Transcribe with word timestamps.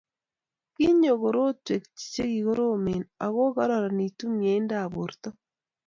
Kinyoi 0.75 1.19
korotwek 1.21 1.83
chekoromen 2.11 3.01
ako 3.25 3.43
kararanitu 3.55 4.23
meindap 4.37 4.85
borto 4.95 5.29